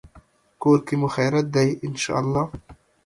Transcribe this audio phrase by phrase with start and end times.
[0.61, 2.43] کور کې مو خیریت دی، ان شاءالله